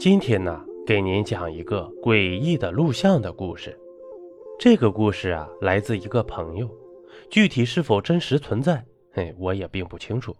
[0.00, 3.78] 今天呢，给您讲一个诡异的录像的故事。
[4.58, 6.70] 这个故事啊，来自一个朋友，
[7.30, 8.82] 具体是否真实存在，
[9.12, 10.34] 嘿，我也并不清楚。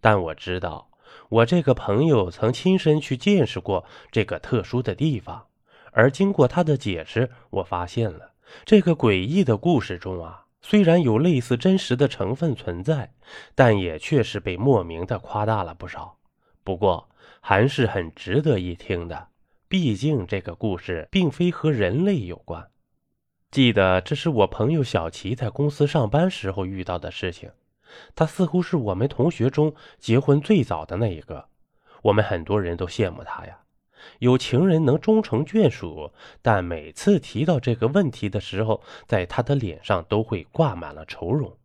[0.00, 0.90] 但我知道，
[1.28, 5.46] 我这个朋友曾亲身去见识过这个特殊的地方，
[5.92, 8.32] 而经过他的解释，我发现了
[8.64, 13.12] 这个诡异的故事中啊，虽然有类似真实的成分存在，
[13.54, 16.16] 但也确实被莫名的夸大了不少。
[16.64, 17.08] 不过，
[17.48, 19.28] 还是很值得一听的，
[19.68, 22.68] 毕竟这个故事并非和人类有关。
[23.50, 27.50] 记得这是我朋友小齐在公司上班时候遇到的事情。
[28.14, 31.48] 他似乎是我们同学中结婚最早的那一个，
[32.02, 33.60] 我们很多人都羡慕他呀，
[34.18, 36.12] 有情人能终成眷属。
[36.42, 41.56] 但每次提到这个问题的时候，在他的脸上都会挂满了愁容。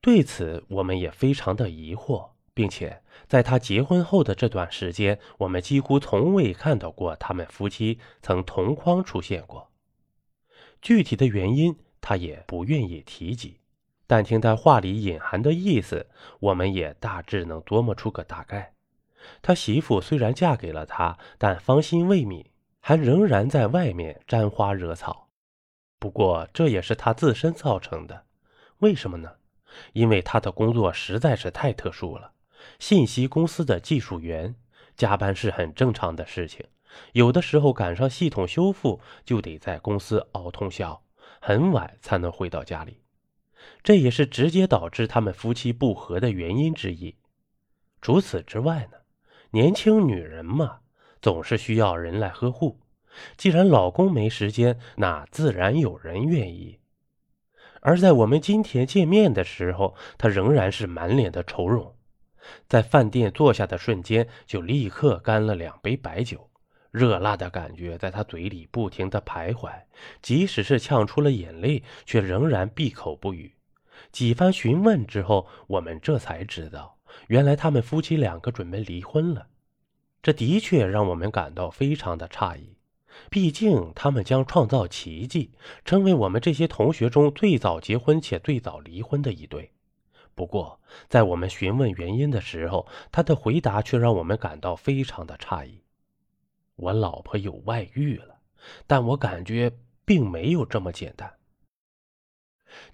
[0.00, 2.30] 对此，我们也非常的疑惑。
[2.56, 9.70] 并且在他结婚后的这段时间，我们几乎从未看到过他们夫妻曾同框出现过。
[10.80, 13.60] 具体的原因，他也不愿意提及。
[14.06, 16.08] 但听他话里隐含的意思，
[16.40, 18.72] 我们也大致能琢磨出个大概。
[19.42, 22.46] 他媳妇虽然嫁给了他，但芳心未泯，
[22.80, 25.28] 还仍然在外面沾花惹草。
[25.98, 28.24] 不过这也是他自身造成的。
[28.78, 29.30] 为什么呢？
[29.92, 32.32] 因为他的工作实在是太特殊了。
[32.78, 34.54] 信息公司的技术员
[34.96, 36.64] 加班是很正常的事情，
[37.12, 41.02] 有的时候赶上系统修复，就得在公司熬通宵，
[41.40, 43.00] 很晚才能回到家里。
[43.82, 47.16] 这也是直接导致他们夫妻不和的原因之一。
[48.00, 48.98] 除此之外呢，
[49.50, 50.80] 年轻女人嘛，
[51.20, 52.78] 总是需要人来呵护。
[53.36, 56.78] 既然老公没时间，那自然有人愿意。
[57.80, 61.95] 而在我们今天见面的时候，她仍然是满脸的愁容。
[62.68, 66.50] 在饭店坐下的瞬间，就立刻干了两杯白酒，
[66.90, 69.72] 热辣的感觉在他嘴里不停的徘徊，
[70.22, 73.52] 即使是呛出了眼泪，却仍然闭口不语。
[74.12, 76.98] 几番询问之后，我们这才知道，
[77.28, 79.48] 原来他们夫妻两个准备离婚了。
[80.22, 82.76] 这的确让我们感到非常的诧异，
[83.30, 85.52] 毕竟他们将创造奇迹，
[85.84, 89.70] 成为我们这些同学中最早结婚且最早离婚的一对。
[90.36, 95.82] 不过，在我们询问原因的时候，他的回答却让我们感到非常的诧异。
[96.76, 98.40] 我老婆有外遇了，
[98.86, 99.72] 但我感觉
[100.04, 101.32] 并没有这么简单。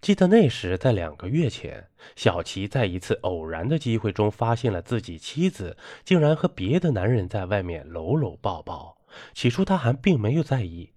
[0.00, 8.98] 记得那时，在两个月前，小齐在一次偶然的机会中发现了自己妻子竟然和别的男人在外面搂搂抱抱。
[9.34, 10.92] 起初他还并没有在意，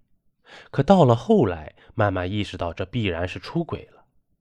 [0.69, 3.94] 可到了后来，慢慢意识到这必然是出轨了。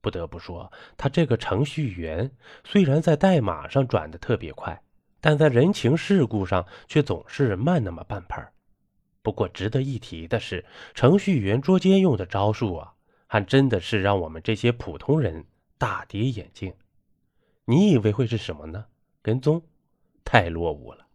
[0.05, 2.29] 不得不说，他这个程序员
[2.63, 4.79] 虽然在代码上转的特别快，
[5.19, 8.47] 但在人情世故上却总是慢那么半拍
[9.23, 12.93] 不过值得一提的是，程序员捉奸用的招数啊，
[13.25, 15.43] 还真的是让我们这些普通人
[15.79, 16.71] 大跌眼镜。
[17.65, 18.85] 你以为会是什么呢？
[19.23, 19.59] 跟踪？
[20.23, 21.07] 太落伍了。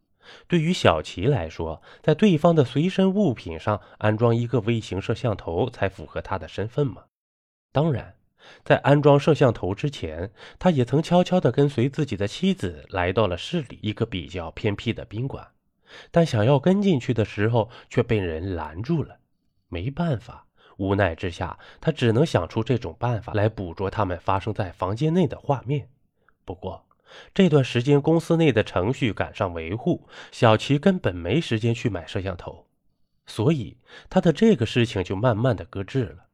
[0.49, 7.05] 对于小齐来说，在对方的随身物品上安装一个微型摄像头才符合他的身份吗？
[7.71, 8.17] 当然。
[8.65, 15.49] 在安装摄像头之前，他也曾悄悄地跟随自己的妻子来到了市里一个比较偏僻的宾馆，
[16.11, 19.19] 但想要跟进去的时候却被人拦住了。
[19.69, 20.47] 没办法，
[20.79, 25.89] 无奈之下，他只能想出这种办法来捕捉他们发生在房间内的画面。
[26.45, 26.87] 不过
[27.35, 32.67] 这段时间公司内的程序赶上维护，小齐根本没时间去买摄像头，
[33.27, 33.79] 所以
[34.09, 36.30] 他的这个事情就慢慢的搁置了。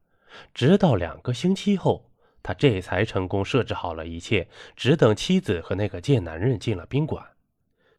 [0.53, 2.09] 直到两个星期后，
[2.43, 7.23] 他这才成功设置好了一切，只等妻子和那个贱男人进了宾馆。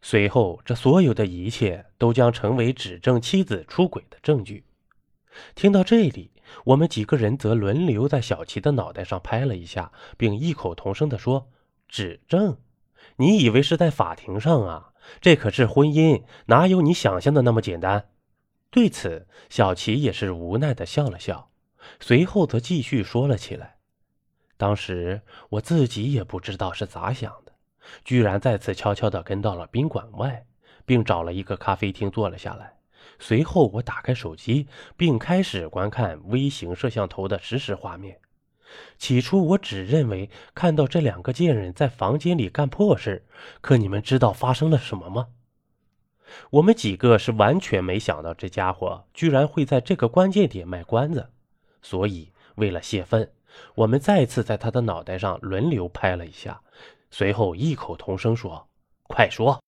[0.00, 4.65] 随后，这所有的一切都将成为指证妻子出轨的证据。
[5.54, 6.31] 听到这里，
[6.65, 11.50] 我们几个人则轮流在小齐的脑袋上拍了一下，并异口同声地说
[11.88, 12.59] ：“指证？
[13.16, 14.93] 你以为是在法庭上啊？
[15.21, 18.10] 这可是婚姻，哪有你想象的那么简单？”
[18.71, 21.51] 对此，小齐也是无奈地笑了笑。
[22.01, 23.77] 随后则继续说了起来。
[24.57, 27.53] 当时我自己也不知道是咋想的，
[28.05, 30.47] 居然再次悄悄地跟到了宾馆外，
[30.85, 32.75] 并找了一个咖啡厅坐了下来。
[33.21, 38.21] 随后我打开手机，并开始观看微型摄像头的实时画面。
[38.99, 43.27] 起初我只认为看到这两个贱人在房间里干破事，
[43.61, 45.29] 可你们知道发生了什么吗？
[46.51, 51.31] 我们几个是完全没想到这家伙居然会在这个关键点卖关子。
[51.83, 53.30] 所以，为了泄愤，
[53.75, 56.60] 我们再次在他的脑袋上轮流拍了一下，
[57.10, 58.69] 随后异口同声说
[59.09, 59.63] ：“快说！”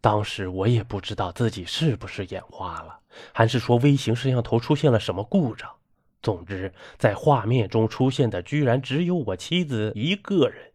[0.00, 3.00] 当时我也不知道自己是不是眼花了，
[3.32, 5.70] 还是说微型摄像头出现了什么故障。
[6.22, 10.72] 总之，在画面中出现的居然只有我妻子一个人。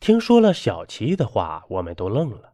[0.00, 2.52] 听说了小齐的话，我们都愣了。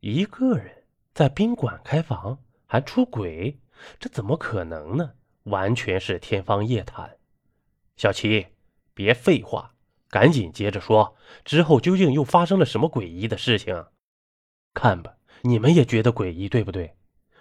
[0.00, 0.84] 一个人
[1.14, 3.58] 在宾馆开房还出轨，
[3.98, 5.12] 这怎么可能呢？
[5.48, 7.16] 完全是天方夜谭。
[7.96, 8.46] 小齐，
[8.94, 9.74] 别废话，
[10.08, 13.86] 赶紧接着说，之后究竟又发生了什么诡异的事情？
[14.74, 16.94] 看吧，你们也觉得诡异，对不对？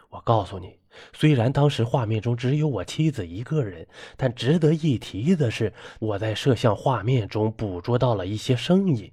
[0.09, 0.79] 我告诉你，
[1.13, 9.11] 虽然当时画面中只有我妻子一个人，但值得一提的是，我在摄像画面中捕捉到了一些声音。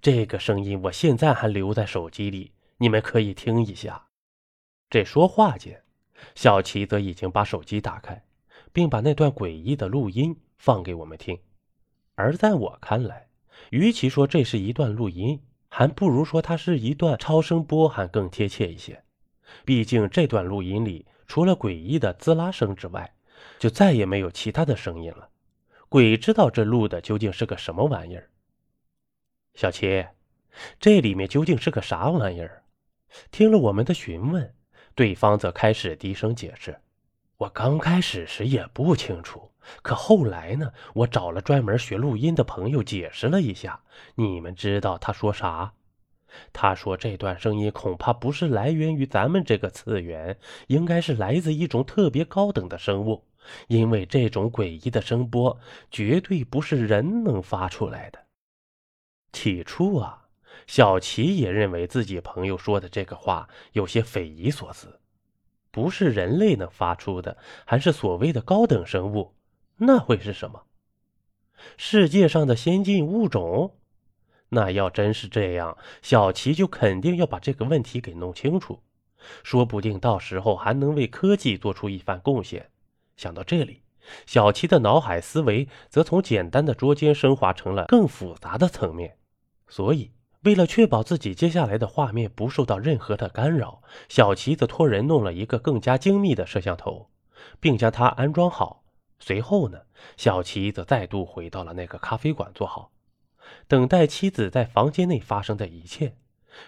[0.00, 4.06] 这个声音我现在还留在手机里，你们可以听一下。
[4.90, 5.82] 这说话间，
[6.34, 8.22] 小齐则已经把手机打开，
[8.74, 11.38] 并把那段诡异的录音放给我们听。
[12.16, 13.28] 而在我看来，
[13.70, 19.02] 与其说这是一段录音，还不如说它是一段超声波，还更贴切一些。
[19.64, 23.14] 毕竟这段录音里，除了诡异的滋啦声之外，
[23.60, 25.30] 就再也没有其他的声音了。
[25.88, 28.28] 鬼知道这录的究竟是个什么玩意儿。
[29.54, 30.04] 小齐，
[30.80, 32.64] 这里面究竟是个啥玩意儿？
[33.30, 34.52] 听了我们的询问，
[34.96, 36.80] 对方则开始低声解释
[37.38, 39.50] ：“我刚开始时也不清楚，
[39.82, 43.80] 可后来呢，我找了专门学录音的朋友解释了一下。
[44.14, 45.72] 你们知道他说啥？
[46.52, 50.38] 他说这段声音恐怕不是来源于咱们这个次元，
[50.68, 53.24] 应该是来自一种特别高等的生物，
[53.68, 55.58] 因为这种诡异的声波
[55.90, 58.18] 绝对不是人能发出来的。”
[59.32, 60.26] 起初啊，
[60.66, 65.00] 小齐也认为自己朋友说的这个话有些匪夷所思，
[65.74, 67.36] 不是人类能发出的，
[67.66, 69.34] 还是所谓的高等生物？
[69.78, 70.62] 那会是什么？
[71.76, 73.76] 世界上的先进物种？
[74.50, 78.84] 那要真是这样，小齐就肯定要把这个问题给弄清楚，
[79.42, 82.70] 说不定到时候还能为科技做出一番贡献。
[83.16, 83.82] 想到这里。
[84.26, 89.16] 小齐的脑海思维则从简单的捉奸升华成了更复杂的层面。
[89.66, 90.12] 所以，
[90.44, 97.08] 为了确保自己接下来的画面不受到任何的干扰，小齐则托人弄了一个更加精密的摄像头，
[97.60, 98.84] 并将它安装好。
[99.18, 99.82] 随后呢，
[100.18, 102.92] 小齐则再度回到了那个咖啡馆坐好，
[103.66, 106.16] 等待妻子在房间内发生的一切。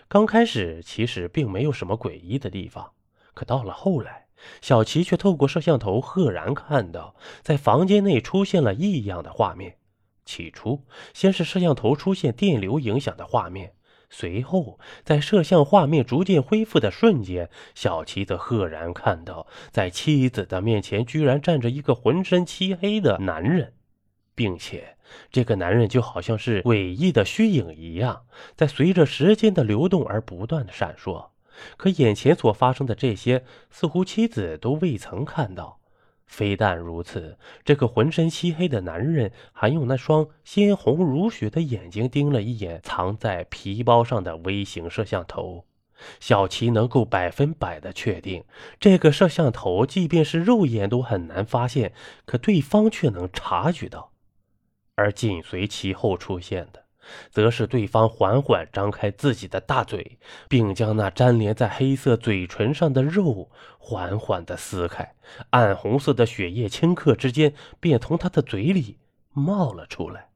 [0.09, 2.93] 刚开始其实并没有什么诡异的地方，
[3.35, 4.29] 可到了后来，
[4.63, 9.77] 小齐却透过摄像头赫然看到，在房间内出现了异样的画面。
[10.27, 10.83] 起初，
[11.15, 13.73] 先是摄像头出现电流影响的画面，
[14.11, 23.73] 随后在摄像画面逐渐恢复的瞬间，小齐则赫然看到，在妻子的面前居然站着一个浑身漆黑的男人，
[24.35, 24.97] 并且
[25.31, 28.27] 这个男人就好像是诡异的虚影一样，
[28.57, 31.29] 在随着时间的流动而不断的闪烁。
[31.79, 35.81] 可眼前所发生的这些，似乎妻子都未曾看到。
[36.27, 45.65] 非但如此，这个浑身漆黑的男人还用那双鲜红如血的眼睛盯了一眼藏在皮包上的微型摄像头。
[46.21, 48.45] 小齐能够百分百的确定，
[48.79, 51.93] 这个摄像头即便是肉眼都很难发现，
[52.27, 54.13] 可对方却能察觉到。
[54.95, 56.86] 而紧随其后出现的。
[57.31, 60.19] 则是对方缓缓张开自己的大嘴，
[60.49, 65.15] 并将那粘连在黑色嘴唇上的肉缓缓地撕开，
[65.51, 68.99] 暗红色的血液顷刻之间便从他的嘴里
[69.33, 70.29] 冒了出来。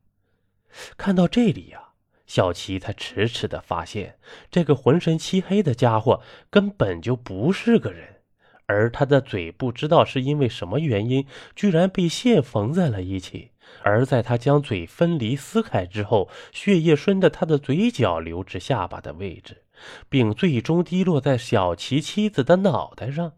[0.97, 1.89] 看到这里呀，
[2.27, 4.19] 小琪才迟迟地发现，
[4.51, 8.21] 这个浑身漆黑的家伙根本就不是个人，
[8.67, 13.50] 而他的嘴不知道是因为什么原因，居然被线缝在了一起。
[13.83, 19.65] 而在他将嘴分离撕开之后，血液顺着他的嘴角流至下巴的位置，
[20.09, 23.33] 并最终滴落在小齐妻子的脑袋上，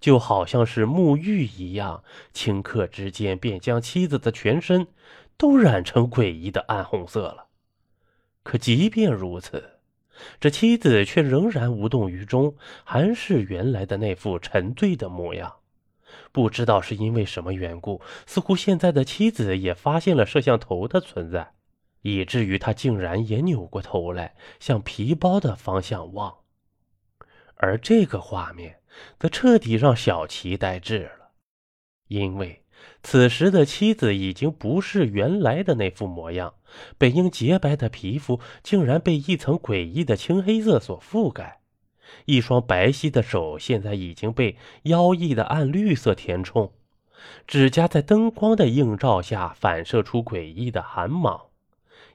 [0.00, 2.02] 就好像是沐浴一样，
[2.32, 4.86] 顷刻之间便将妻子的全身
[5.36, 7.46] 都染成诡异的暗红色了。
[8.42, 9.78] 可即便如此，
[10.40, 12.54] 这妻子却仍然无动于衷，
[12.84, 15.59] 还是原来的那副沉醉的模样。
[16.32, 21.52] 不知道是因为什么缘故，似乎现在的妻子也发现了摄像头的存在，
[22.02, 26.38] 以至于他竟然也扭过头来向皮包的方向望。
[27.56, 28.80] 而这个画面
[29.18, 31.32] 则彻底让小齐呆滞了，
[32.08, 32.64] 因为
[33.02, 36.54] 此时的妻子已经不是原来的那副模样，
[36.96, 41.59] 本应洁白的皮肤竟然被一层诡异的青黑色所覆盖。
[42.26, 46.72] 一双白皙的手现在已经被妖异的暗绿色填充，
[47.46, 51.46] 指甲在灯光的映照下反射出诡异的寒芒，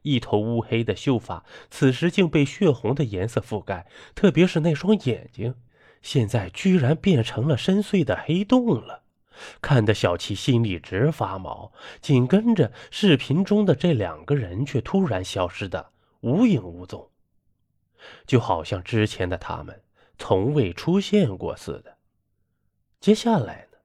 [0.02, 5.56] 一头乌黑的秀发，此时竟被血红的颜色覆盖，特别是那双眼睛，
[6.02, 9.04] 现在居然变成了深邃的黑洞了，
[9.62, 11.72] 看得小七心里直发毛。
[12.02, 17.10] 紧跟着，视频中的这两个人却突然消失的无影无踪，
[18.26, 19.82] 就好像之前的他们
[20.18, 21.98] 从未出现过似的。
[23.00, 23.78] 接下来呢，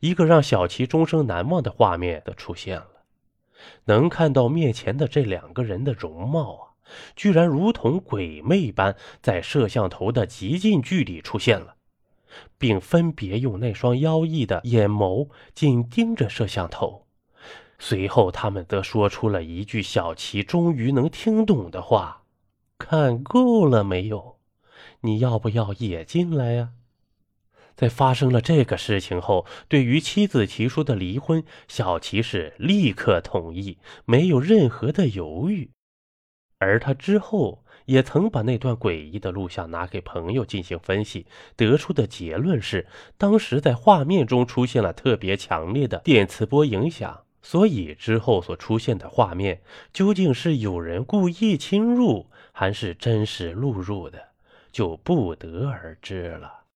[0.00, 2.88] 一个让小琪终生难忘的画面的出现了。
[3.84, 6.64] 能看到面前的这两个人的容貌啊，
[7.14, 11.76] 居然如同鬼魅般在摄像头的极近距离出现了，
[12.58, 17.06] 并分别用那双妖异的眼眸紧盯着摄像头。
[17.78, 22.22] 随后，他们则说出了一句小琪终于能听懂的话
[22.78, 24.35] ：“看够了没有？
[25.00, 26.70] 你要不要也进来呀？”
[27.76, 33.76] 在发生了这个事情后，对于妻子提出的离婚，小齐是立刻同意，
[34.06, 35.70] 没有任何的犹豫。
[36.58, 42.86] 而他之后也曾把那段诡异的录像拿给朋友进行分析，得出的结论是，
[43.18, 49.60] 当时在画面中出现了特别强烈的电磁波影响，所以之后所出现的画面
[49.92, 54.28] 究竟是有人故意侵入，还是真实录入的，
[54.76, 56.60] 就不得而知了。